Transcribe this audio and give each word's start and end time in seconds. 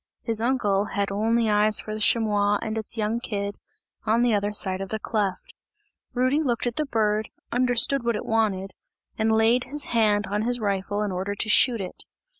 His 0.23 0.41
uncle 0.41 0.85
had 0.85 1.11
only 1.11 1.47
eyes 1.47 1.79
for 1.79 1.93
the 1.93 1.99
chamois 1.99 2.57
and 2.63 2.75
its 2.75 2.97
young 2.97 3.19
kid, 3.19 3.57
on 4.03 4.23
the 4.23 4.33
other 4.33 4.51
side 4.51 4.81
of 4.81 4.89
the 4.89 4.97
cleft. 4.97 5.53
Rudy 6.15 6.41
looked 6.41 6.65
at 6.65 6.77
the 6.77 6.87
bird, 6.87 7.29
understood 7.51 8.03
what 8.03 8.15
it 8.15 8.25
wanted, 8.25 8.71
and 9.19 9.31
laid 9.31 9.65
his 9.65 9.83
hand 9.93 10.25
on 10.25 10.41
his 10.41 10.59
rifle 10.59 11.03
in 11.03 11.11
order 11.11 11.35
to 11.35 11.47
shoot 11.49 11.79
it. 11.81 12.05